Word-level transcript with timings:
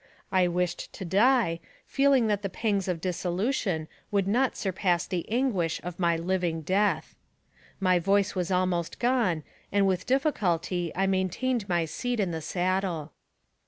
I 0.31 0.47
wished 0.47 0.91
to 0.93 1.05
die, 1.05 1.59
feeling 1.85 2.25
that 2.25 2.41
the 2.41 2.49
pangs 2.49 2.87
of 2.87 2.99
dissolution 3.01 3.87
could 4.09 4.27
not 4.27 4.55
surpass 4.55 5.05
the 5.05 5.29
anguish 5.29 5.79
AMONG 5.83 5.85
THE 5.85 5.91
SIOUX 5.91 5.93
INDIANS. 5.93 5.93
61 5.93 5.93
of 5.93 5.99
my 6.19 6.25
living 6.33 6.61
death. 6.63 7.15
My 7.79 7.99
voice 7.99 8.33
was 8.33 8.49
almost 8.49 8.97
gone, 8.97 9.43
and 9.71 9.85
with 9.85 10.07
difficulty 10.07 10.91
I 10.95 11.05
maintained 11.05 11.69
my 11.69 11.85
seat 11.85 12.19
in 12.19 12.31
the 12.31 12.41
saddle. 12.41 13.11